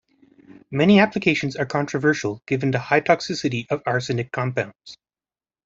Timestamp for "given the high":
2.47-3.01